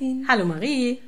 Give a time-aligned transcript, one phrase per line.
[0.00, 0.26] Kerstin.
[0.28, 1.00] Hallo Marie.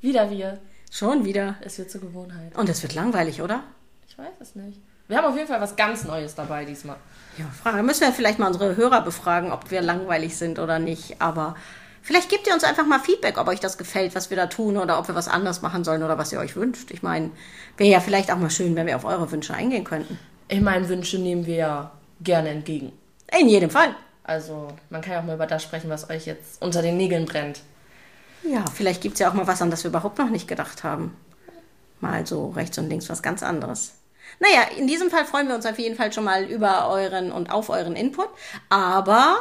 [0.00, 0.58] Wieder wir.
[0.90, 1.54] Schon wieder.
[1.60, 2.56] Es wird zur Gewohnheit.
[2.56, 3.62] Und es wird langweilig, oder?
[4.08, 4.78] Ich weiß es nicht.
[5.06, 6.96] Wir haben auf jeden Fall was ganz Neues dabei diesmal.
[7.38, 7.82] Ja, Frage.
[7.82, 11.20] Müssen wir vielleicht mal unsere Hörer befragen, ob wir langweilig sind oder nicht.
[11.20, 11.54] Aber
[12.02, 14.76] vielleicht gebt ihr uns einfach mal Feedback, ob euch das gefällt, was wir da tun
[14.76, 16.90] oder ob wir was anders machen sollen oder was ihr euch wünscht.
[16.90, 17.30] Ich meine,
[17.76, 20.18] wäre ja vielleicht auch mal schön, wenn wir auf eure Wünsche eingehen könnten.
[20.48, 21.90] Ich meine, Wünsche nehmen wir ja
[22.20, 22.92] gerne entgegen.
[23.38, 23.94] In jedem Fall.
[24.24, 27.26] Also, man kann ja auch mal über das sprechen, was euch jetzt unter den Nägeln
[27.26, 27.60] brennt.
[28.42, 30.84] Ja, vielleicht gibt es ja auch mal was, an das wir überhaupt noch nicht gedacht
[30.84, 31.16] haben.
[32.00, 33.92] Mal so rechts und links was ganz anderes.
[34.38, 37.50] Naja, in diesem Fall freuen wir uns auf jeden Fall schon mal über euren und
[37.50, 38.28] auf euren Input.
[38.68, 39.36] Aber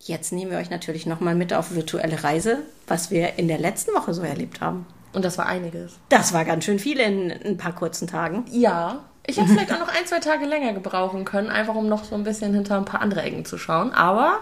[0.00, 3.94] jetzt nehmen wir euch natürlich nochmal mit auf virtuelle Reise, was wir in der letzten
[3.94, 4.86] Woche so erlebt haben.
[5.12, 5.98] Und das war einiges.
[6.08, 8.44] Das war ganz schön viel in ein paar kurzen Tagen.
[8.50, 9.04] Ja.
[9.26, 12.14] Ich hätte vielleicht auch noch ein, zwei Tage länger gebrauchen können, einfach um noch so
[12.14, 13.92] ein bisschen hinter ein paar andere Ecken zu schauen.
[13.92, 14.38] Aber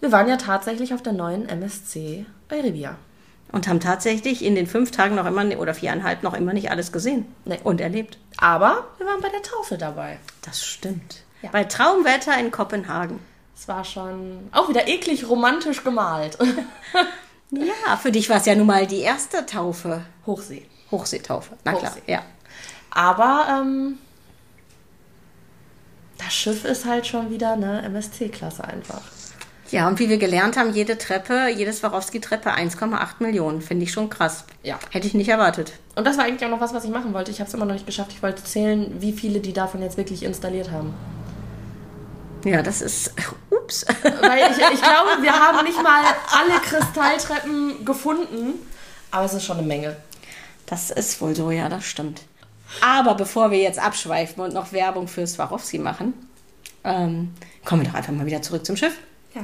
[0.00, 2.96] wir waren ja tatsächlich auf der neuen MSC Euribia.
[3.52, 6.90] Und haben tatsächlich in den fünf Tagen noch immer, oder viereinhalb noch immer nicht alles
[6.90, 7.60] gesehen Nee.
[7.62, 8.18] und erlebt.
[8.36, 10.18] Aber wir waren bei der Taufe dabei.
[10.42, 11.22] Das stimmt.
[11.40, 11.50] Ja.
[11.52, 13.20] Bei Traumwetter in Kopenhagen.
[13.56, 16.36] Es war schon auch wieder eklig romantisch gemalt.
[17.50, 20.04] Ja, für dich war es ja nun mal die erste Taufe.
[20.26, 20.66] Hochsee.
[20.90, 21.52] Hochseetaufe.
[21.62, 22.02] Na klar, Hochsee.
[22.06, 22.22] ja.
[22.90, 23.98] Aber ähm,
[26.18, 29.02] das Schiff ist halt schon wieder eine MSC-Klasse einfach.
[29.74, 33.60] Ja, und wie wir gelernt haben, jede Treppe, jede Swarovski-Treppe 1,8 Millionen.
[33.60, 34.44] Finde ich schon krass.
[34.62, 34.78] Ja.
[34.90, 35.72] Hätte ich nicht erwartet.
[35.96, 37.32] Und das war eigentlich auch noch was, was ich machen wollte.
[37.32, 38.12] Ich habe es immer noch nicht geschafft.
[38.12, 40.94] Ich wollte zählen, wie viele die davon jetzt wirklich installiert haben.
[42.44, 43.14] Ja, das ist.
[43.50, 43.84] Ups.
[44.04, 48.54] Weil ich, ich glaube, wir haben nicht mal alle Kristalltreppen gefunden.
[49.10, 49.96] Aber es ist schon eine Menge.
[50.66, 52.22] Das ist wohl so, ja, das stimmt.
[52.80, 56.14] Aber bevor wir jetzt abschweifen und noch Werbung für Swarovski machen,
[56.84, 58.96] ähm, kommen wir doch einfach mal wieder zurück zum Schiff.
[59.34, 59.42] Ja.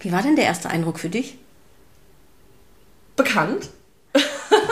[0.00, 1.38] Wie war denn der erste Eindruck für dich?
[3.16, 3.70] Bekannt.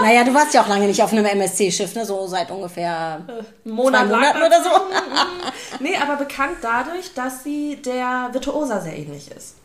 [0.00, 2.04] Naja, du warst ja auch lange nicht auf einem MSC-Schiff, ne?
[2.04, 3.20] So seit ungefähr
[3.64, 4.20] Monat zwei lang.
[4.20, 4.70] Monaten oder so.
[5.80, 9.56] Nee, aber bekannt dadurch, dass sie der Virtuosa sehr ähnlich ist.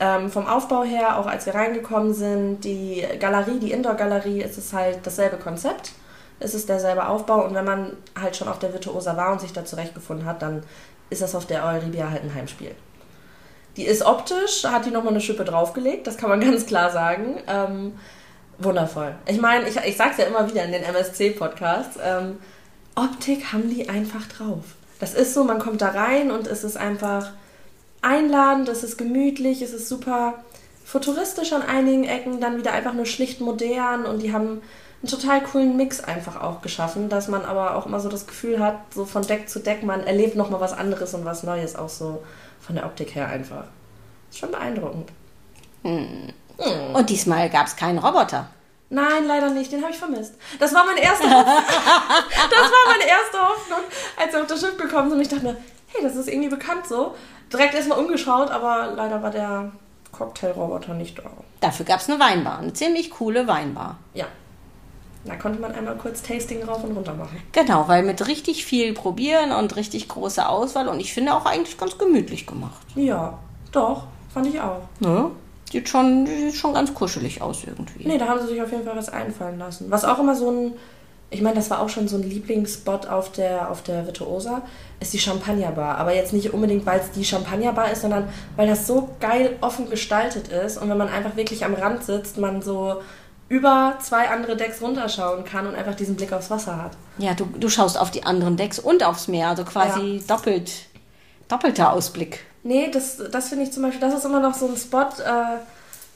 [0.00, 4.72] Ähm, vom Aufbau her, auch als wir reingekommen sind, die Galerie, die Indoor-Galerie, ist es
[4.72, 5.92] halt dasselbe Konzept.
[6.40, 9.52] Es ist derselbe Aufbau und wenn man halt schon auf der Virtuosa war und sich
[9.52, 10.62] da zurechtgefunden hat, dann
[11.10, 12.74] ist das auf der Euribia halt ein Heimspiel.
[13.76, 17.36] Die ist optisch, hat die nochmal eine Schippe draufgelegt, das kann man ganz klar sagen.
[17.46, 17.92] Ähm,
[18.58, 19.14] wundervoll.
[19.26, 22.38] Ich meine, ich, ich sag's ja immer wieder in den MSC-Podcasts, ähm,
[22.94, 24.64] Optik haben die einfach drauf.
[25.00, 27.32] Das ist so, man kommt da rein und es ist einfach
[28.02, 30.34] einladend, es ist gemütlich, es ist super
[30.84, 34.60] futuristisch an einigen Ecken, dann wieder einfach nur schlicht modern und die haben
[35.02, 38.60] einen total coolen Mix einfach auch geschaffen, dass man aber auch immer so das Gefühl
[38.60, 41.88] hat, so von Deck zu Deck, man erlebt nochmal was anderes und was Neues, auch
[41.88, 42.22] so
[42.60, 43.64] von der Optik her einfach.
[44.30, 45.10] Ist schon beeindruckend.
[45.82, 48.48] Und diesmal gab es keinen Roboter.
[48.90, 49.72] Nein, leider nicht.
[49.72, 50.34] Den habe ich vermisst.
[50.60, 51.54] Das war meine erste Hoffnung.
[51.66, 53.80] das war meine erste Hoffnung,
[54.20, 55.18] als wir auf das Schiff gekommen sind.
[55.18, 55.56] Und ich dachte mir,
[55.88, 57.16] hey, das ist irgendwie bekannt so.
[57.52, 59.72] Direkt erstmal umgeschaut, aber leider war der
[60.12, 61.30] Cocktailroboter nicht da.
[61.60, 63.98] Dafür gab es eine Weinbar, eine ziemlich coole Weinbar.
[64.14, 64.26] Ja.
[65.24, 67.40] Da konnte man einmal kurz Tasting rauf und runter machen.
[67.52, 71.78] Genau, weil mit richtig viel probieren und richtig große Auswahl und ich finde auch eigentlich
[71.78, 72.82] ganz gemütlich gemacht.
[72.96, 73.38] Ja,
[73.70, 74.80] doch, fand ich auch.
[74.98, 75.30] Ne?
[75.70, 78.06] Sieht schon, sieht schon ganz kuschelig aus irgendwie.
[78.06, 79.90] Nee, da haben sie sich auf jeden Fall was einfallen lassen.
[79.90, 80.72] Was auch immer so ein,
[81.30, 84.62] ich meine, das war auch schon so ein Lieblingsspot auf der, auf der Virtuosa,
[85.00, 85.98] ist die Champagnerbar.
[85.98, 89.88] Aber jetzt nicht unbedingt, weil es die Champagnerbar ist, sondern weil das so geil offen
[89.88, 93.00] gestaltet ist und wenn man einfach wirklich am Rand sitzt, man so
[93.52, 96.92] über zwei andere Decks runterschauen kann und einfach diesen Blick aufs Wasser hat.
[97.18, 100.72] Ja, du, du schaust auf die anderen Decks und aufs Meer, also quasi doppelt,
[101.48, 102.40] doppelter Ausblick.
[102.62, 105.58] Nee, das, das finde ich zum Beispiel, das ist immer noch so ein Spot, äh,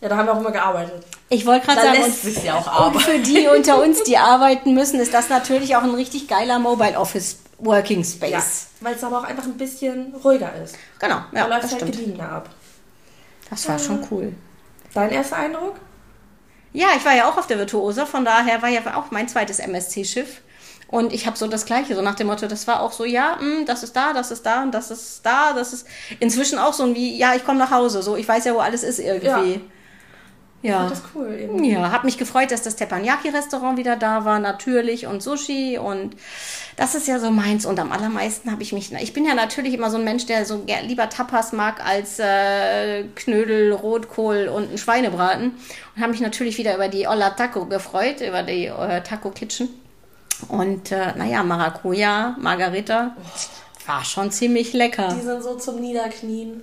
[0.01, 1.05] ja, da haben wir auch immer gearbeitet.
[1.29, 4.17] Ich wollte gerade Da sagen, lässt und, ja auch und für die unter uns, die
[4.17, 8.31] arbeiten müssen, ist das natürlich auch ein richtig geiler Mobile Office Working Space.
[8.31, 8.43] Ja,
[8.81, 10.77] weil es aber auch einfach ein bisschen ruhiger ist.
[11.01, 11.99] Genau, Da ja, läuft das halt stimmt.
[11.99, 12.49] gediegener ab.
[13.51, 14.33] Das war schon cool.
[14.95, 15.75] Dein erster Eindruck?
[16.77, 19.61] Ja, ich war ja auch auf der Virtuosa, von daher war ja auch mein zweites
[19.61, 20.43] MSC-Schiff.
[20.89, 23.39] Und ich habe so das Gleiche, so nach dem Motto, das war auch so, ja,
[23.41, 25.87] mh, das ist da, das ist da und das ist da, das ist
[26.21, 28.59] inzwischen auch so ein wie, ja, ich komme nach Hause, so, ich weiß ja, wo
[28.59, 29.55] alles ist irgendwie.
[29.55, 29.61] Ja.
[30.67, 31.65] Das ist cool eben.
[31.65, 36.17] Ja, habe mich gefreut, dass das Teppanyaki-Restaurant wieder da war, natürlich, und Sushi und
[36.77, 37.65] das ist ja so meins.
[37.65, 40.45] Und am allermeisten habe ich mich, ich bin ja natürlich immer so ein Mensch, der
[40.45, 45.53] so lieber Tapas mag als äh, Knödel, Rotkohl und ein Schweinebraten.
[45.95, 49.69] Und habe mich natürlich wieder über die Olla Taco gefreut, über die äh, Taco Kitchen.
[50.49, 53.17] Und äh, naja, Maracuja, Margarita,
[53.87, 55.15] war schon ziemlich lecker.
[55.17, 56.63] Die sind so zum Niederknien.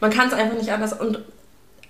[0.00, 0.94] Man kann es einfach nicht anders.
[0.94, 1.22] Und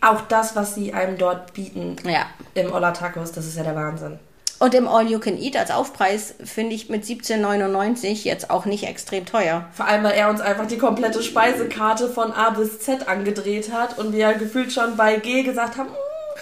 [0.00, 2.26] auch das, was sie einem dort bieten Ja.
[2.54, 4.18] im Olla Tacos, das ist ja der Wahnsinn.
[4.58, 8.84] Und im All You Can Eat als Aufpreis finde ich mit 17,99 jetzt auch nicht
[8.86, 9.64] extrem teuer.
[9.72, 13.98] Vor allem, weil er uns einfach die komplette Speisekarte von A bis Z angedreht hat
[13.98, 15.94] und wir gefühlt schon bei G gesagt haben, "Mm,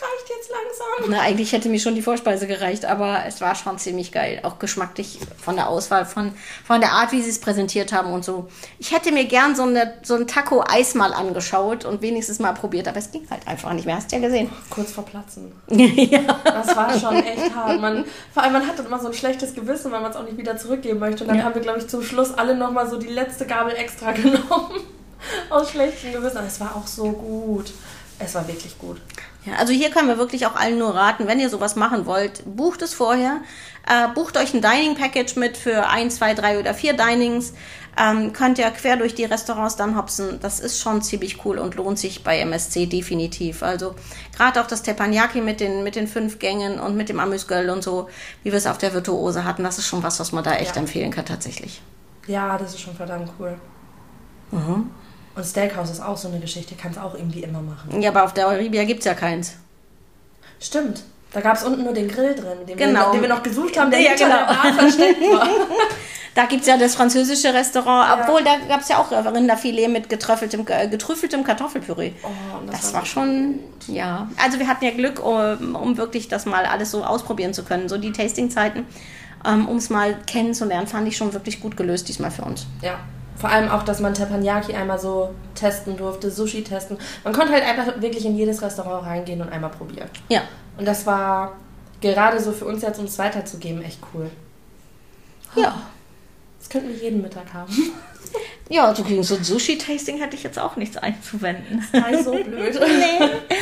[0.02, 1.10] reicht jetzt langsam.
[1.10, 4.40] Na, eigentlich hätte mir schon die Vorspeise gereicht, aber es war schon ziemlich geil.
[4.42, 6.32] Auch geschmacklich von der Auswahl, von,
[6.66, 8.48] von der Art, wie sie es präsentiert haben und so.
[8.78, 12.88] Ich hätte mir gern so, eine, so ein Taco-Eis mal angeschaut und wenigstens mal probiert,
[12.88, 13.96] aber es ging halt einfach nicht mehr.
[13.96, 14.50] Hast du ja gesehen.
[14.70, 15.52] Kurz vor Platzen.
[15.68, 16.20] ja.
[16.44, 17.80] Das war schon echt hart.
[17.80, 20.36] Man, vor allem, man hat immer so ein schlechtes Gewissen, weil man es auch nicht
[20.38, 21.24] wieder zurückgeben möchte.
[21.24, 21.44] Und dann Ja.
[21.44, 24.80] haben wir, glaube ich, zum Schluss alle nochmal so die letzte Gabel extra genommen.
[25.50, 26.38] Aus schlechtem Gewissen.
[26.38, 27.72] Aber es war auch so gut.
[28.20, 29.00] Es war wirklich gut.
[29.48, 32.42] Ja, also hier können wir wirklich auch allen nur raten, wenn ihr sowas machen wollt,
[32.44, 33.40] bucht es vorher.
[33.86, 37.54] Äh, bucht euch ein Dining Package mit für ein, zwei, drei oder vier Dinings.
[38.00, 40.38] Ähm, könnt ihr quer durch die Restaurants dann hopsen.
[40.40, 43.62] Das ist schon ziemlich cool und lohnt sich bei MSC definitiv.
[43.62, 43.94] Also
[44.36, 47.82] gerade auch das Teppanyaki mit den, mit den fünf Gängen und mit dem Amüsgöl und
[47.82, 48.08] so,
[48.44, 50.76] wie wir es auf der Virtuose hatten, das ist schon was, was man da echt
[50.76, 50.82] Ja.
[50.82, 51.80] empfehlen kann tatsächlich.
[52.28, 53.56] Ja, das ist schon verdammt cool.
[54.52, 54.90] Mhm.
[55.38, 58.02] Und Steakhouse ist auch so eine Geschichte, kannst auch irgendwie immer machen.
[58.02, 59.54] Ja, aber auf der Euribia gibt's ja keins.
[60.58, 61.04] Stimmt.
[61.30, 63.06] Da gab es unten nur den Grill drin, den, Genau.
[63.06, 64.38] wir, den wir noch gesucht haben, der Ja, hinter genau.
[64.38, 65.48] der Bar versteckt war.
[66.34, 70.86] Da gibt's ja das französische Restaurant, obwohl da gab's ja auch Rinderfilet mit getrüffeltem, äh,
[70.86, 72.12] getrüffeltem Kartoffelpüree.
[72.22, 73.58] Oh, und Das war schon,
[73.88, 74.28] ja.
[74.40, 77.88] Also wir hatten ja Glück, um, um wirklich das mal alles so ausprobieren zu können.
[77.88, 78.86] So die Tastingzeiten,
[79.44, 82.66] ähm, um es mal kennenzulernen, fand ich schon wirklich gut gelöst diesmal für uns.
[82.82, 83.00] Ja.
[83.38, 86.98] Vor allem auch, dass man Teppanyaki einmal so testen durfte, Sushi testen.
[87.22, 90.08] Man konnte halt einfach wirklich in jedes Restaurant reingehen und einmal probieren.
[90.28, 90.42] Ja.
[90.76, 91.56] Und das war
[92.00, 94.30] gerade so für uns jetzt, um es weiterzugeben, echt cool.
[95.54, 95.82] Ja.
[96.58, 97.72] Das könnten wir jeden Mittag haben.
[98.70, 101.82] Ja, also gegen so ein Sushi-Tasting hätte ich jetzt auch nichts einzuwenden.
[101.90, 102.78] Sei so blöd.
[102.80, 103.56] nee.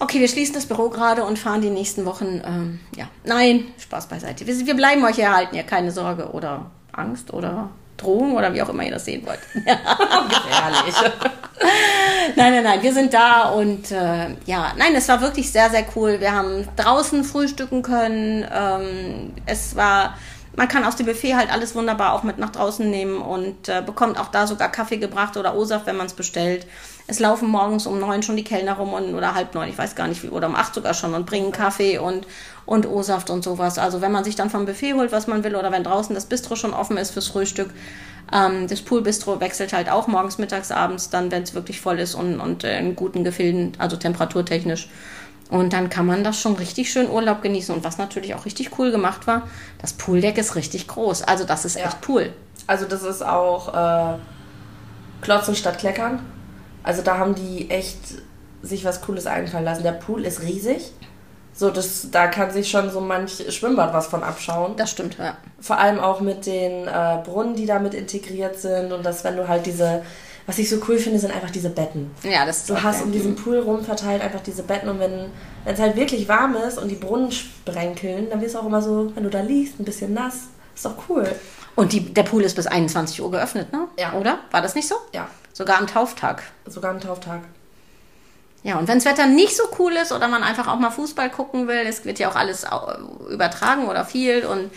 [0.00, 2.42] Okay, wir schließen das Büro gerade und fahren die nächsten Wochen.
[2.44, 4.44] Ähm, ja, nein, Spaß beiseite.
[4.44, 8.68] Wir, wir bleiben euch erhalten, ja, keine Sorge oder Angst oder Drohung oder wie auch
[8.70, 9.40] immer ihr das sehen wollt.
[9.52, 10.94] Gefährlich.
[12.36, 15.84] Nein, nein, nein, wir sind da und äh, ja, nein, es war wirklich sehr, sehr
[15.96, 16.20] cool.
[16.20, 18.46] Wir haben draußen frühstücken können.
[18.54, 20.16] Ähm, es war,
[20.58, 23.80] man kann aus dem Buffet halt alles wunderbar auch mit nach draußen nehmen und äh,
[23.80, 26.66] bekommt auch da sogar Kaffee gebracht oder O-Saft, wenn man es bestellt.
[27.06, 29.94] Es laufen morgens um neun schon die Kellner rum und, oder halb neun, ich weiß
[29.94, 32.26] gar nicht wie, oder um acht sogar schon und bringen Kaffee und,
[32.66, 33.78] und O-Saft und sowas.
[33.78, 36.26] Also wenn man sich dann vom Buffet holt, was man will, oder wenn draußen das
[36.26, 37.70] Bistro schon offen ist fürs Frühstück,
[38.32, 42.16] ähm, das Poolbistro wechselt halt auch morgens, mittags, abends, dann, wenn es wirklich voll ist
[42.16, 44.88] und, und äh, in guten Gefilden, also temperaturtechnisch.
[45.50, 47.74] Und dann kann man das schon richtig schön Urlaub genießen.
[47.74, 49.48] Und was natürlich auch richtig cool gemacht war,
[49.80, 51.22] das Pooldeck ist richtig groß.
[51.22, 51.86] Also das ist Ja.
[51.86, 52.32] echt Pool.
[52.66, 54.18] Also das ist auch äh,
[55.22, 56.20] Klotzen statt Kleckern.
[56.82, 57.98] Also da haben die echt
[58.62, 59.82] sich was Cooles einfallen lassen.
[59.84, 60.92] Der Pool ist riesig.
[61.54, 64.76] So, das, da kann sich schon so manch Schwimmbad was von abschauen.
[64.76, 65.36] Das stimmt, ja.
[65.60, 68.92] Vor allem auch mit den äh, Brunnen, die damit integriert sind.
[68.92, 70.02] Und dass, wenn du halt diese,
[70.48, 72.10] was ich so cool finde, sind einfach diese Betten.
[72.22, 75.26] Ja, das ist Du hast um diesen Pool rum verteilt einfach diese Betten und wenn
[75.66, 79.12] es halt wirklich warm ist und die Brunnen sprenkeln, dann wirst du auch immer so,
[79.14, 80.48] wenn du da liegst, ein bisschen nass.
[80.74, 81.30] Ist doch cool.
[81.76, 83.88] Und die, der Pool ist bis 21 Uhr geöffnet, ne?
[83.98, 84.14] Ja.
[84.14, 84.38] Oder?
[84.50, 84.94] War das nicht so?
[85.12, 86.42] Ja, Sogar am Tauftag.
[86.66, 87.42] sogar am Tauftag.
[88.62, 91.30] Ja, und wenn das Wetter nicht so cool ist oder man einfach auch mal Fußball
[91.30, 92.66] gucken will, es wird ja auch alles
[93.30, 94.70] übertragen oder viel und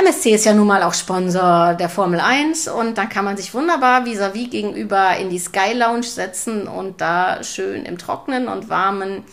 [0.00, 3.52] MSC ist ja nun mal auch Sponsor der Formel 1 und dann kann man sich
[3.54, 9.24] wunderbar vis-à-vis gegenüber in die Sky Lounge setzen und da schön im Trockenen und Warmen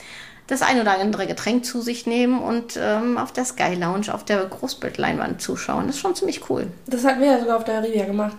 [0.47, 4.23] das ein oder andere Getränk zu sich nehmen und ähm, auf der Sky Lounge auf
[4.23, 5.87] der Großbildleinwand zuschauen.
[5.87, 6.67] Das ist schon ziemlich cool.
[6.87, 8.37] Das hatten wir ja sogar auf der Riviera gemacht.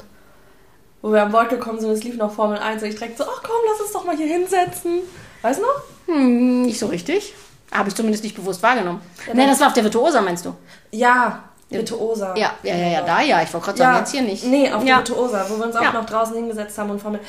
[1.03, 3.25] Wo wir an Bord gekommen sind, es lief noch Formel 1 und ich direkt so,
[3.25, 5.01] ach komm, lass uns doch mal hier hinsetzen.
[5.43, 6.15] Weißt du noch?
[6.15, 7.35] Hm, nicht so richtig.
[7.71, 9.01] Habe ich zumindest nicht bewusst wahrgenommen.
[9.27, 10.55] Ja, nee, dann- das war auf der Virtuosa, meinst du?
[10.91, 12.35] Ja, Virtuosa.
[12.37, 13.43] Ja, ja, ja, ja, da ja.
[13.43, 14.45] Ich wollte gerade sagen, Ja, jetzt hier nicht.
[14.45, 14.97] Nee, auf ja.
[15.01, 15.93] der Virtuosa, wo wir uns auch Ja.
[15.93, 17.21] noch draußen hingesetzt haben und Formel.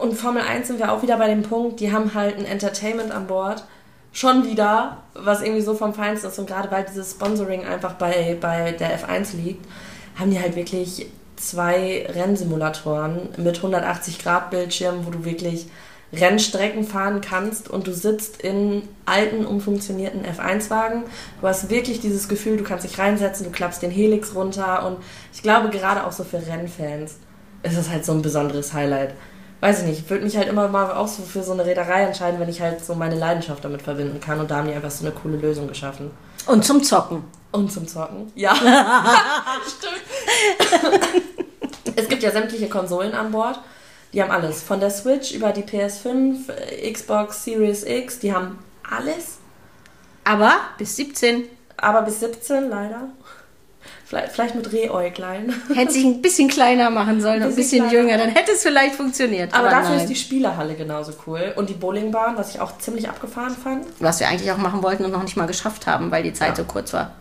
[0.00, 3.12] Und Formel 1 sind wir auch wieder bei dem Punkt, die haben halt ein Entertainment
[3.12, 3.64] an Bord.
[4.12, 6.38] Schon wieder, was irgendwie so vom Feinsten ist.
[6.38, 9.64] Und gerade weil dieses Sponsoring einfach bei, bei der F1 liegt,
[10.18, 11.06] haben die halt wirklich
[11.36, 15.66] zwei Rennsimulatoren mit 180 Grad Bildschirmen, wo du wirklich
[16.12, 21.04] Rennstrecken fahren kannst und du sitzt in alten, umfunktionierten F1-Wagen.
[21.40, 24.98] Du hast wirklich dieses Gefühl, du kannst dich reinsetzen, du klappst den Helix runter und
[25.34, 27.16] ich glaube, gerade auch so für Rennfans
[27.62, 29.14] ist es halt so ein besonderes Highlight.
[29.60, 32.02] Weiß ich nicht, ich würde mich halt immer mal auch so für so eine Reederei
[32.02, 34.90] entscheiden, wenn ich halt so meine Leidenschaft damit verbinden kann und da haben die einfach
[34.90, 36.10] so eine coole Lösung geschaffen.
[36.46, 37.24] Und zum Zocken.
[37.52, 38.30] Und zum Zocken.
[38.34, 38.54] Ja.
[39.66, 40.02] Stimmt.
[41.96, 43.58] es gibt ja sämtliche Konsolen an Bord.
[44.12, 44.62] Die haben alles.
[44.62, 48.58] Von der Switch über die PS5, äh, Xbox Series X, die haben
[48.88, 49.38] alles.
[50.24, 51.44] Aber bis 17
[51.76, 53.08] Aber bis 17 leider.
[54.04, 55.52] Vielleicht, vielleicht mit Rehäuglein.
[55.74, 58.08] hätte sich ein bisschen kleiner machen sollen, ein bisschen bisschen kleiner.
[58.10, 59.52] jünger, dann hätte es vielleicht funktioniert.
[59.52, 60.00] Aber, dafür nein.
[60.00, 61.52] ist die Spielerhalle genauso cool.
[61.56, 63.84] Und die Bowlingbahn, was ich auch ziemlich abgefahren fand.
[63.98, 66.50] Was wir eigentlich auch machen wollten und noch nicht mal geschafft haben, weil die Zeit
[66.50, 66.56] Ja.
[66.56, 67.12] so kurz war.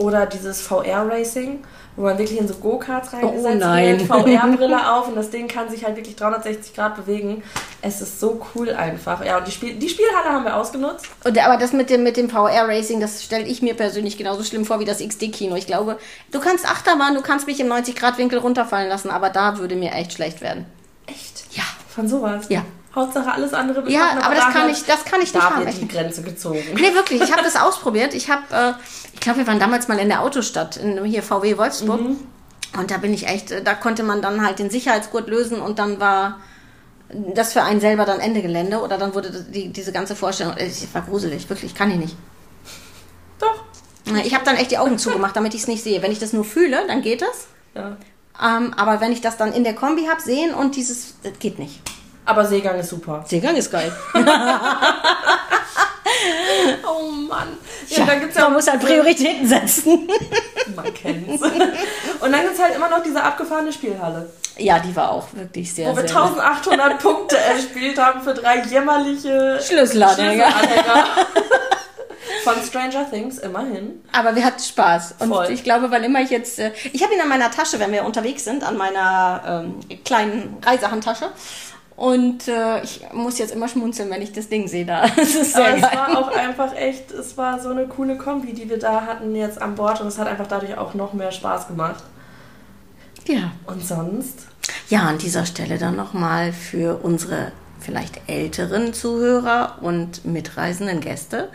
[0.00, 1.62] Oder dieses VR-Racing,
[1.94, 3.98] wo man wirklich in so Go-Karts reingesetzt Oh nein.
[4.08, 7.42] wird, VR-Brille auf und das Ding kann sich halt wirklich 360 Grad bewegen.
[7.82, 9.22] Es ist so cool einfach.
[9.22, 11.04] Ja, und die, Spiel die Spielhalle haben wir ausgenutzt.
[11.24, 14.64] Und, aber das mit dem, mit dem VR-Racing, das stelle ich mir persönlich genauso schlimm
[14.64, 15.54] vor wie das XD-Kino.
[15.56, 15.98] Ich glaube,
[16.32, 20.14] du kannst Achterbahn, du kannst mich im 90-Grad-Winkel runterfallen lassen, aber da würde mir echt
[20.14, 20.64] schlecht werden.
[21.06, 21.44] Echt?
[21.52, 21.64] Ja.
[21.94, 22.46] Von sowas?
[22.48, 22.64] Ja.
[22.94, 25.86] Hauptsache alles andere Ja, aber das da kann ich- das kann ich nicht haben, die.
[25.88, 26.62] Grenze gezogen.
[26.74, 28.14] Nee, wirklich, ich habe das ausprobiert.
[28.14, 28.72] Ich habe, äh,
[29.14, 32.00] ich glaube, wir waren damals mal in der Autostadt, in, hier VW Wolfsburg.
[32.78, 35.78] Und da bin ich echt, äh, da konnte man dann halt den Sicherheitsgurt lösen und
[35.78, 36.40] dann war
[37.34, 40.86] das für einen selber dann Ende Gelände oder dann wurde die, diese ganze Vorstellung, es
[40.94, 42.16] war gruselig, wirklich, kann ich nicht.
[43.38, 43.64] Doch.
[44.24, 46.02] Ich habe dann echt die Augen zugemacht, damit ich es nicht sehe.
[46.02, 47.46] Wenn ich das nur fühle, dann geht das.
[47.74, 47.96] Ja.
[48.42, 51.58] Ähm, aber wenn ich das dann in der Kombi habe, sehen und dieses, das geht
[51.58, 51.80] nicht.
[52.30, 53.24] Aber Seegang ist super.
[53.26, 53.92] Seegang ist geil.
[56.84, 57.48] Oh Mann.
[57.88, 60.08] Ja, Ja, ja man muss halt Prioritäten setzen.
[60.76, 61.42] Man kennt's.
[61.42, 65.90] Und dann gibt's halt immer noch diese abgefahrene Spielhalle, Ja, die war auch wirklich sehr,
[65.90, 70.50] wo wir sehr 1800 Punkte erspielt haben für drei jämmerliche Schlüsselanhänger.
[70.50, 71.04] Schlüsselanhänger.
[72.44, 74.02] Von Stranger Things, immerhin.
[74.12, 75.16] Aber wir hatten Spaß.
[75.18, 75.50] Und Voll.
[75.50, 76.58] ich glaube, wann immer ich jetzt.
[76.58, 80.56] Äh, ich habe ihn an meiner Tasche, wenn wir unterwegs sind, an meiner ähm, kleinen
[80.64, 81.30] Reisehandtasche.
[82.00, 85.06] Und äh, ich muss jetzt immer schmunzeln, wenn ich das Ding sehe da.
[85.16, 88.54] Das ist sehr Aber es war auch einfach echt, es war so eine coole Kombi,
[88.54, 91.30] die wir da hatten jetzt an Bord und es hat einfach dadurch auch noch mehr
[91.30, 92.02] Spaß gemacht.
[93.26, 93.52] Ja.
[93.66, 94.46] Und sonst?
[94.88, 101.50] Ja, an dieser Stelle dann nochmal für unsere vielleicht älteren Zuhörer und mitreisenden Gäste.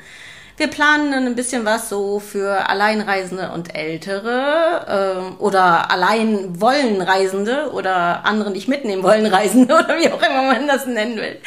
[0.58, 7.72] Wir planen ein bisschen was so für Alleinreisende und Ältere ähm, oder allein wollen Reisende
[7.74, 11.38] oder andere nicht mitnehmen wollen Reisende oder wie auch immer man das nennen will.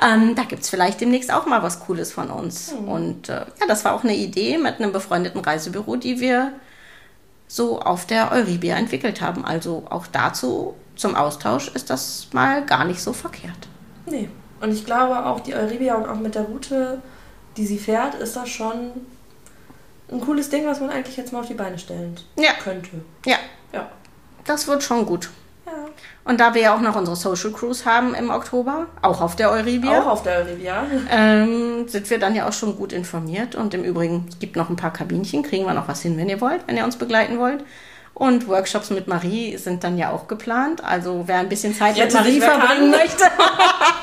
[0.00, 2.72] Ähm, da gibt's vielleicht demnächst auch mal was Cooles von uns.
[2.86, 6.52] Und äh, ja, das war auch eine Idee mit einem befreundeten Reisebüro, die wir
[7.48, 9.44] so auf der Euribia entwickelt haben.
[9.44, 13.68] Also auch dazu zum Austausch ist das mal gar nicht so verkehrt.
[14.06, 14.28] Nee.
[14.60, 17.02] Und ich glaube auch die Euribia und auch mit der Route,
[17.56, 18.90] die sie fährt, ist das schon
[20.10, 22.52] ein cooles Ding, was man eigentlich jetzt mal auf die Beine stellen Ja.
[22.62, 22.90] könnte.
[23.26, 23.36] Ja,
[23.72, 23.88] Ja.
[24.44, 25.30] das wird schon gut.
[25.66, 25.72] Ja.
[26.24, 29.50] Und da wir ja auch noch unsere Social Cruise haben im Oktober, auch auf der
[29.50, 30.84] Euribia, Auch auf der Euribia.
[31.10, 33.54] ähm, sind wir dann ja auch schon gut informiert.
[33.54, 36.28] Und im Übrigen es gibt noch ein paar Kabinchen, kriegen wir noch was hin, wenn
[36.28, 37.64] ihr wollt, wenn ihr uns begleiten wollt.
[38.14, 40.84] Und Workshops mit Marie sind dann ja auch geplant.
[40.84, 43.24] Also wer ein bisschen Zeit mit Rette Marie verbringen möchte.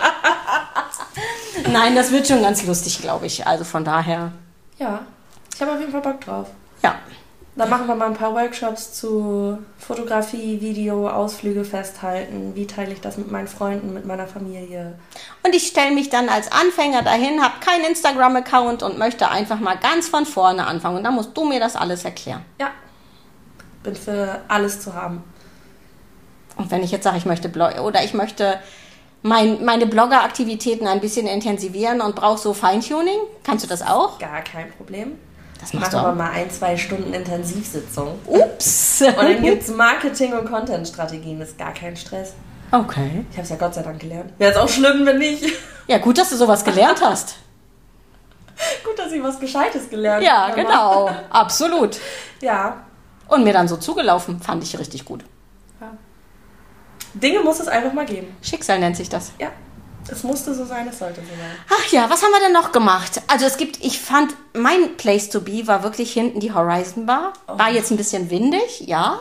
[1.71, 3.45] Nein, das wird schon ganz lustig, glaube ich.
[3.45, 4.31] Also von daher,
[4.77, 5.01] Ja.
[5.53, 6.47] Ich habe auf jeden Fall Bock drauf.
[6.81, 6.95] ja.
[7.55, 12.55] Dann machen wir mal ein paar Workshops zu Fotografie, Video, Ausflüge festhalten.
[12.55, 14.97] Wie teile ich das mit meinen Freunden, mit meiner Familie?
[15.43, 19.75] Und ich stelle mich dann als Anfänger dahin, habe keinen Instagram-Account und möchte einfach mal
[19.75, 20.97] ganz von vorne anfangen.
[20.97, 22.45] Und dann musst du mir das alles erklären.
[22.61, 22.69] Ja.
[23.83, 25.21] Bin für alles zu haben.
[26.55, 28.57] Und wenn ich jetzt sage, ich möchte Blog oder ich möchte
[29.21, 34.17] mein, meine Blogger-Aktivitäten ein bisschen intensivieren und brauche so Feintuning, kannst du das auch?
[34.19, 35.17] Gar kein Problem.
[35.59, 36.15] Das machst du wir auch.
[36.15, 38.17] mal ein, zwei Stunden Intensivsitzung.
[38.27, 39.01] Ups.
[39.01, 41.37] Und dann gibt es Marketing- und Content-Strategien.
[41.39, 42.33] Das ist gar kein Stress.
[42.71, 43.25] Okay.
[43.29, 44.31] Ich habe es ja Gott sei Dank gelernt.
[44.37, 45.43] Wäre es auch schlimm, wenn nicht.
[45.87, 47.35] Ja, gut, dass du sowas gelernt hast.
[48.83, 50.55] Gut, dass ich was Gescheites gelernt Ja, habe.
[50.61, 51.09] genau.
[51.29, 51.97] Absolut.
[52.41, 52.83] Ja.
[53.29, 55.23] Und mir dann so zugelaufen, fand ich richtig gut.
[57.13, 58.35] Dinge muss es einfach mal geben.
[58.41, 59.31] Schicksal nennt sich das.
[59.39, 59.51] Ja.
[60.11, 61.51] Es musste so sein, es sollte so sein.
[61.69, 63.21] Ach ja, was haben wir denn noch gemacht?
[63.27, 67.33] Also es gibt, ich fand, mein Place to be war wirklich hinten die Horizon Bar.
[67.47, 69.19] War jetzt ein bisschen windig, ja.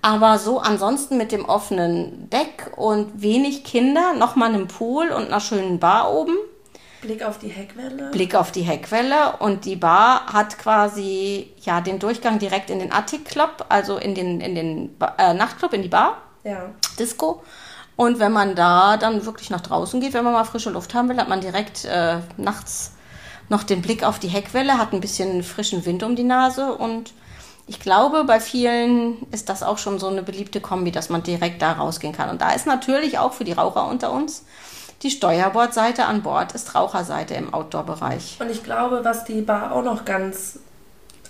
[0.00, 5.40] Aber so ansonsten mit dem offenen Deck und wenig Kinder, nochmal einem Pool und einer
[5.40, 6.36] schönen Bar oben.
[7.00, 8.10] Blick auf die Heckwelle.
[8.10, 12.92] Blick auf die Heckwelle und die Bar hat quasi ja den Durchgang direkt in den
[12.92, 16.22] Attic Club, also in den, in den äh, Nachtclub, in die Bar.
[16.44, 16.70] Ja.
[16.98, 17.42] Disco.
[17.96, 21.08] Und wenn man da dann wirklich nach draußen geht, wenn man mal frische Luft haben
[21.08, 22.92] will, hat man direkt äh, nachts
[23.48, 27.12] noch den Blick auf die Heckwelle, hat ein bisschen frischen Wind um die Nase und
[27.66, 31.62] ich glaube, bei vielen ist das auch schon so eine beliebte Kombi, dass man direkt
[31.62, 32.28] da rausgehen kann.
[32.28, 34.44] Und da ist natürlich auch für die Raucher unter uns
[35.04, 38.38] die Steuerbordseite an Bord ist Raucherseite im Outdoor-Bereich.
[38.40, 40.58] Und ich glaube, was die Bar auch noch ganz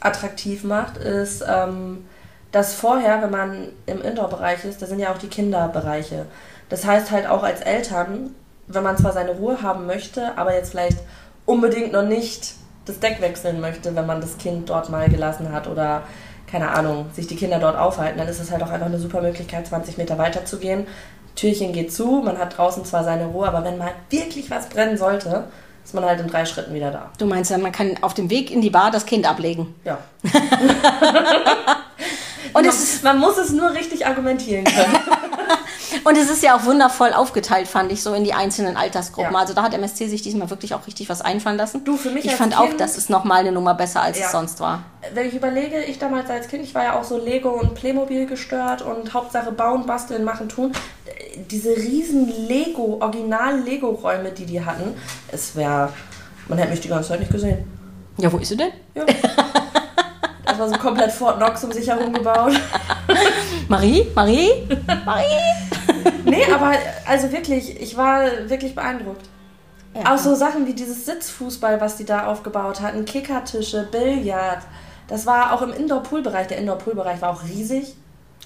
[0.00, 2.06] attraktiv macht, ist ähm,
[2.54, 6.26] dass vorher, wenn man im Indoor-Bereich ist, da sind ja auch die Kinderbereiche.
[6.68, 8.30] Das heißt halt auch als Eltern,
[8.68, 10.98] wenn man zwar seine Ruhe haben möchte, aber jetzt vielleicht
[11.46, 15.66] unbedingt noch nicht das Deck wechseln möchte, wenn man das Kind dort mal gelassen hat
[15.66, 16.04] oder
[16.46, 19.20] keine Ahnung, sich die Kinder dort aufhalten, dann ist es halt auch einfach eine super
[19.20, 20.86] Möglichkeit, 20 Meter weiter zu gehen.
[21.34, 24.96] Türchen geht zu, man hat draußen zwar seine Ruhe, aber wenn mal wirklich was brennen
[24.96, 25.48] sollte,
[25.84, 27.10] ist man halt in drei Schritten wieder da.
[27.18, 29.74] Du meinst ja, man kann auf dem Weg in die Bar das Kind ablegen.
[29.84, 29.98] Ja.
[32.54, 34.96] Und man, es ist man muss es nur richtig argumentieren können.
[36.04, 39.32] Und es ist ja auch wundervoll aufgeteilt, fand ich, so in die einzelnen Altersgruppen.
[39.32, 39.38] Ja.
[39.38, 41.84] Also da hat MSC sich diesmal wirklich auch richtig was einfallen lassen.
[41.84, 44.26] Du, für mich ich fand auch, Kind- das ist nochmal eine Nummer besser, als Ja.
[44.26, 44.82] es sonst war.
[45.14, 48.26] Wenn ich überlege, ich damals als Kind, ich war ja auch so Lego und Playmobil
[48.26, 50.72] gestört und Hauptsache bauen, basteln, machen, tun.
[51.50, 54.94] Diese riesen Lego, Original-Lego-Räume, die die hatten,
[55.32, 55.90] es wäre,
[56.48, 57.64] man hätte mich die ganze Zeit nicht gesehen.
[58.18, 58.70] Ja, wo ist sie denn?
[58.94, 59.04] Ja.
[60.44, 62.52] Das war so komplett Fort Knox um sich herum gebaut.
[63.68, 64.06] Marie?
[64.14, 64.50] Marie?
[65.04, 65.24] Marie?
[66.24, 66.72] Nee, aber
[67.06, 69.26] also wirklich, ich war wirklich beeindruckt.
[69.94, 70.14] Ja.
[70.14, 74.62] Auch so Sachen wie dieses Sitzfußball, was die da aufgebaut hatten, Kickertische, Billard.
[75.06, 76.48] Das war auch im Indoor-Pool-Bereich.
[76.48, 77.94] Der Indoor-Pool-Bereich war auch riesig.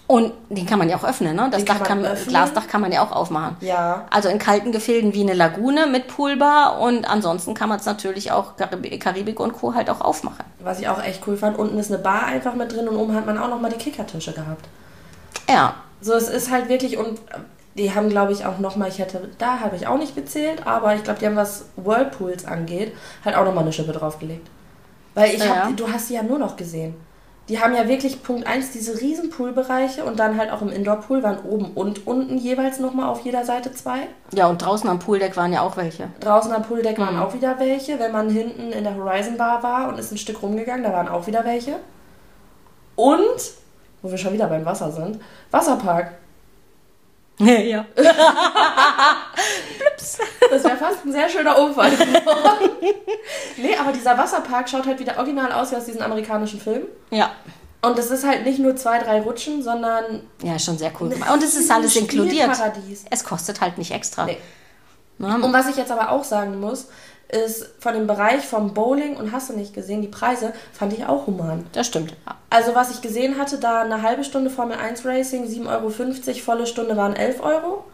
[0.09, 1.49] Und den kann man ja auch öffnen, ne?
[1.53, 2.17] Das Dach kann kann.
[2.27, 3.59] Glasdach kann man ja auch aufmachen.
[3.61, 4.07] Ja.
[4.11, 8.33] Also in kalten Gefilden wie eine Lagune mit Poolbar und ansonsten kann man es natürlich
[8.33, 9.75] auch Karib- Karibik und Co.
[9.75, 10.47] halt auch aufmachen.
[10.61, 13.15] Was ich auch echt cool fand, unten ist eine Bar einfach mit drin und oben
[13.15, 14.67] hat man auch nochmal die Kickertische gehabt.
[15.47, 15.75] Ja.
[16.00, 17.21] So, es ist halt wirklich und
[17.77, 20.95] die haben, glaube ich, auch nochmal, ich hätte, da habe ich auch nicht gezählt, aber
[20.95, 22.97] ich glaube, die haben, was Whirlpools angeht,
[23.27, 24.49] halt auch nochmal eine Schippe draufgelegt.
[25.15, 25.65] Weil ich Ja.
[25.67, 26.95] hab, du hast die ja nur noch gesehen.
[27.49, 31.23] Die haben ja wirklich Punkt 1 diese riesen Poolbereiche und dann halt auch im Indoor-Pool
[31.23, 34.00] waren oben und unten jeweils nochmal auf jeder Seite zwei.
[34.35, 36.09] Ja, und draußen am Pooldeck waren ja auch welche.
[36.21, 37.23] Draußen am Pooldeck waren Mhm.
[37.23, 37.99] auch wieder welche.
[37.99, 41.09] Wenn man hinten in der Horizon Bar war und ist ein Stück rumgegangen, da waren
[41.09, 41.76] auch wieder welche.
[42.97, 43.52] Und,
[44.02, 45.19] wo wir schon wieder beim Wasser sind,
[45.50, 46.12] Wasserpark.
[47.47, 47.87] ja.
[50.51, 52.70] Das wäre fast ein sehr schöner Unfall geworden.
[53.57, 56.87] nee, aber dieser Wasserpark schaut halt wieder original aus wie aus diesen amerikanischen Filmen.
[57.11, 57.31] Ja.
[57.81, 61.31] Und es ist halt nicht nur zwei, drei Rutschen, sondern Ja, schon sehr cool gemacht.
[61.31, 62.51] Und es ist alles inkludiert.
[63.11, 64.24] Es kostet halt nicht extra.
[64.24, 64.38] Nee.
[65.18, 65.35] Ne?
[65.40, 66.88] Und was ich jetzt aber auch sagen muss,
[67.29, 71.05] ist von dem Bereich vom Bowling und hast du nicht gesehen, die Preise fand ich
[71.05, 71.67] auch human.
[71.73, 72.14] Das stimmt.
[72.27, 72.37] Ja.
[72.51, 75.91] Also was ich gesehen hatte, da eine halbe Stunde Formel 1 Racing, 7,50 Euro,
[76.41, 77.85] volle Stunde waren 11 Euro.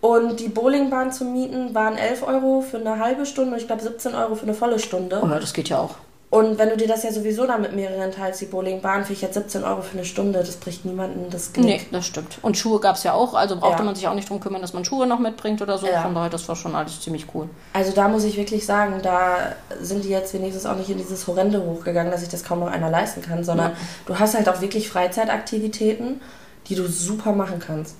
[0.00, 3.82] Und die Bowlingbahn zu mieten waren 11 Euro für eine halbe Stunde und ich glaube
[3.82, 5.20] 17 Euro für eine volle Stunde.
[5.22, 5.94] Oh ja, das geht ja auch.
[6.34, 9.34] Und wenn du dir das ja sowieso dann mit mehreren teilst, die Bowlingbahn, ich jetzt
[9.34, 11.82] 17 Euro für eine Stunde, das bricht niemanden das Genick.
[11.82, 12.38] Nee, das stimmt.
[12.42, 13.84] Und Schuhe gab es ja auch, also brauchte Ja.
[13.84, 15.86] man sich auch nicht drum kümmern, dass man Schuhe noch mitbringt oder so.
[15.86, 16.02] Ja.
[16.02, 17.48] Von daher, das war schon alles ziemlich cool.
[17.72, 21.24] Also da muss ich wirklich sagen, da sind die jetzt wenigstens auch nicht in dieses
[21.28, 23.76] Horrende hochgegangen, dass sich das kaum noch einer leisten kann, sondern Ja.
[24.06, 26.20] du hast halt auch wirklich Freizeitaktivitäten,
[26.66, 27.94] die du super machen kannst.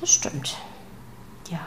[0.00, 0.56] Das stimmt.
[1.50, 1.60] Ja.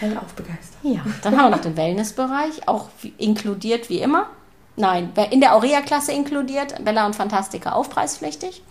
[0.00, 0.76] Hellauf begeistert.
[0.82, 4.26] Ja, dann haben wir noch den Wellnessbereich, auch inkludiert wie immer.
[4.76, 8.62] Nein, in der Aurea-Klasse inkludiert, Bella und Fantastica aufpreispflichtig.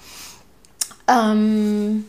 [1.08, 2.06] Ähm,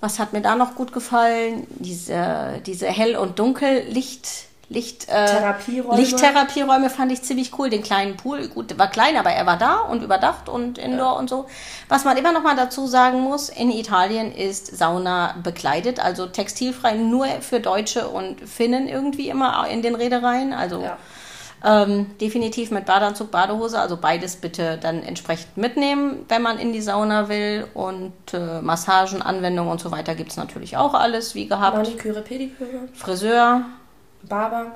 [0.00, 1.66] was hat mir da noch gut gefallen?
[1.70, 4.46] Diese, diese Hell- und Dunkellicht.
[4.68, 6.00] Licht, äh, Therapieräume.
[6.00, 7.68] Lichttherapieräume fand ich ziemlich cool.
[7.68, 11.16] Den kleinen Pool, gut, der war klein, aber er war da und überdacht und indoor
[11.18, 11.46] und so.
[11.90, 16.94] Was man immer noch mal dazu sagen muss, in Italien ist Sauna bekleidet, also textilfrei
[16.94, 20.54] nur für Deutsche und Finnen irgendwie immer in den Reedereien.
[20.54, 20.96] Also Ja.
[21.64, 26.80] Ähm, definitiv mit Badeanzug, Badehose, also beides bitte dann entsprechend mitnehmen, wenn man in die
[26.80, 27.66] Sauna will.
[27.74, 31.76] Und äh, Massagen, Anwendungen und so weiter gibt es natürlich auch alles, wie gehabt.
[31.76, 33.62] Maniküre, Pediküre, Friseur,
[34.22, 34.72] Barber.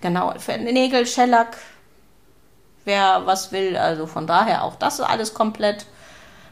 [0.00, 1.56] genau, für Nägel, Shellack,
[2.84, 3.76] wer was will.
[3.76, 5.86] Also von daher auch das ist alles komplett.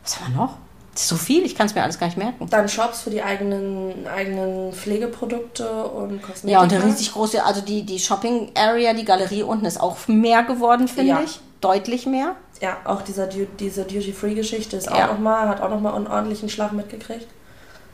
[0.03, 0.59] Was haben wir noch?
[0.95, 2.47] So viel, ich kann es mir alles gar nicht merken.
[2.51, 6.49] Dann Shops für die eigenen, eigenen Pflegeprodukte und Kosmetika.
[6.49, 9.97] Ja, und eine riesig große, also die, die Shopping Area, die Galerie unten ist auch
[10.07, 11.21] mehr geworden, finde Ja.
[11.25, 11.41] ich.
[11.63, 12.35] Deutlich mehr.
[12.61, 15.07] Ja, auch dieser, diese Duty-Free-Geschichte ist Ja.
[15.09, 17.27] auch noch mal, hat auch nochmal einen ordentlichen Schlag mitgekriegt.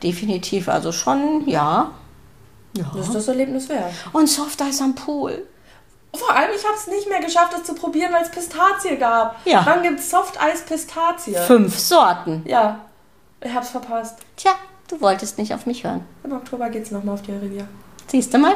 [0.03, 1.91] Definitiv, also schon, ja.
[2.75, 2.85] Ja.
[2.95, 3.91] Das ist das Erlebnis wert.
[4.11, 5.45] Und Soft Eis am Pool.
[6.15, 9.35] Vor allem, ich habe es nicht mehr geschafft, es zu probieren, weil es Pistazie gab.
[9.45, 9.61] Ja.
[9.65, 11.35] Wann gibt's Softeis Pistazie?
[11.35, 12.43] Fünf Sorten.
[12.47, 12.79] Ja,
[13.41, 14.19] ich hab's verpasst.
[14.35, 14.51] Tja,
[14.87, 16.05] du wolltest nicht auf mich hören.
[16.23, 17.67] Im Oktober geht's nochmal auf die Riviera.
[18.07, 18.55] Siehst du mal?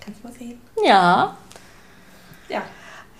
[0.00, 0.60] Kannst du mal sehen.
[0.84, 1.36] Ja.
[2.48, 2.62] Ja.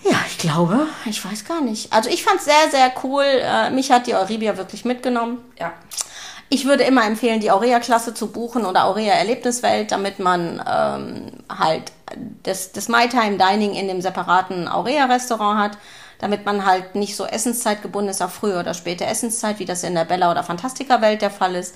[0.02, 1.90] Ja, ich glaube, ich weiß gar nicht.
[1.92, 3.24] Also ich fand es sehr, sehr cool.
[3.24, 5.38] Äh, mich hat die Euribia wirklich mitgenommen.
[5.58, 5.72] Ja.
[6.50, 11.90] Ich würde immer empfehlen, die Aurea-Klasse zu buchen oder Aurea-Erlebniswelt, damit man ähm, halt
[12.42, 15.78] das, das My Time Dining in dem separaten Aurea-Restaurant hat.
[16.24, 19.82] Damit man halt nicht so Essenszeit gebunden ist auf frühe oder späte Essenszeit, wie das
[19.82, 21.74] in der Bella- oder Fantastika-Welt der Fall ist.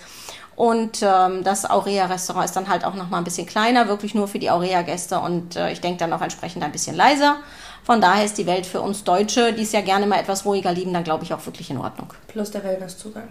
[0.56, 4.26] Und ähm, das Aurea-Restaurant ist dann halt auch noch mal ein bisschen kleiner, wirklich nur
[4.26, 7.36] für die Aurea-Gäste und äh, ich denke dann auch entsprechend ein bisschen leiser.
[7.84, 10.72] Von daher ist die Welt für uns Deutsche, die es ja gerne mal etwas ruhiger
[10.72, 12.14] lieben, dann glaube ich auch wirklich in Ordnung.
[12.28, 13.28] Plus der Wellnesszugang.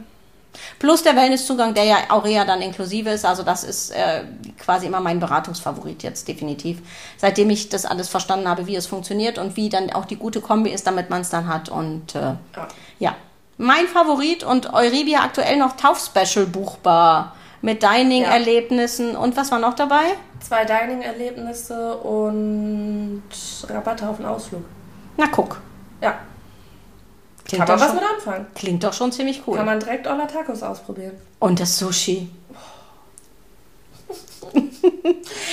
[0.80, 3.26] Plus der Wellnesszugang, der ja Aurea dann inklusive ist.
[3.26, 4.24] Also das ist äh,
[4.60, 6.80] quasi immer mein Beratungsfavorit jetzt definitiv.
[7.18, 10.42] Seitdem ich das alles verstanden habe, wie es funktioniert und wie dann auch die gute
[10.42, 11.70] Kombi ist, damit man es dann hat.
[11.70, 12.68] Und äh, Ja.
[13.00, 13.16] ja,
[13.58, 17.34] mein Favorit und Euribia aktuell noch Taufspecial buchbar.
[17.60, 20.04] Mit Dining-Erlebnissen und was war noch dabei?
[20.40, 23.24] Zwei Dining-Erlebnisse und
[23.68, 24.64] Rabatte auf den Ausflug.
[25.18, 25.60] Na guck.
[27.66, 28.48] Klingt, kann man doch was schon, mit anfangen.
[28.56, 29.58] klingt doch schon ziemlich cool.
[29.58, 31.14] Kann man direkt Olla Tacos ausprobieren.
[31.40, 32.30] Und das Sushi.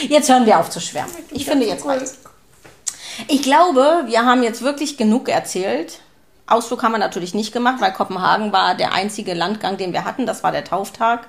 [0.08, 1.12] Jetzt hören wir auf zu schwärmen.
[1.30, 2.18] Ich finde jetzt reicht's.
[3.28, 6.00] Ich glaube, wir haben jetzt wirklich genug erzählt.
[6.46, 10.26] Ausflug haben wir natürlich nicht gemacht, weil Kopenhagen war der einzige Landgang, den wir hatten.
[10.26, 11.26] Das war der Tauftag.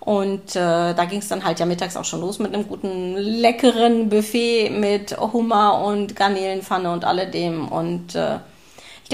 [0.00, 3.16] Und äh, da ging es dann halt ja mittags auch schon los mit einem guten,
[3.16, 7.68] leckeren Buffet mit Hummer und Garnelenpfanne und alledem.
[7.68, 8.38] Und äh,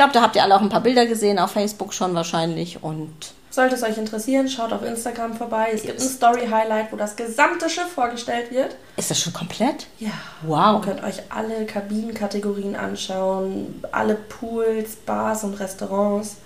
[0.00, 2.82] glaube, da habt ihr alle auch ein paar Bilder gesehen, auf Facebook schon wahrscheinlich.
[2.82, 3.12] Und
[3.50, 5.68] Sollte es euch interessieren, schaut auf Instagram vorbei.
[5.74, 8.76] Es gibt ein Story-Highlight, wo das gesamte Schiff vorgestellt wird.
[8.96, 9.88] ist das schon komplett?
[9.98, 10.12] Ja.
[10.42, 10.80] Wow.
[10.80, 16.36] Ihr könnt euch alle Kabinenkategorien anschauen, alle Pools, Bars und Restaurants.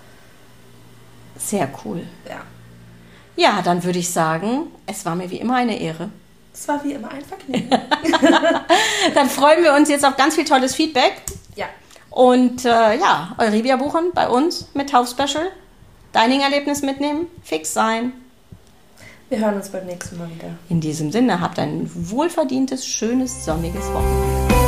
[1.37, 2.01] Sehr cool.
[2.27, 2.41] Ja.
[3.37, 6.09] Ja, dann würde ich sagen, es war mir wie immer eine Ehre.
[6.53, 7.69] Es war wie immer ein Vergnügen.
[9.13, 11.21] Dann freuen wir uns jetzt auf ganz viel tolles Feedback.
[12.15, 15.47] Und äh, ja, Euribia buchen bei uns mit Taufspecial.
[16.15, 18.13] Dining-Erlebnis mitnehmen, fix sein.
[19.27, 20.55] Wir hören uns beim nächsten Mal wieder.
[20.69, 24.64] In diesem Sinne, habt ein wohlverdientes, schönes, sonniges Wochenende.